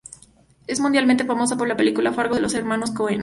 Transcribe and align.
Es 0.65 0.79
mundialmente 0.79 1.25
famosa 1.25 1.55
por 1.55 1.67
la 1.67 1.77
película 1.77 2.11
"Fargo" 2.11 2.33
de 2.33 2.41
los 2.41 2.55
Hermanos 2.55 2.89
Coen. 2.91 3.19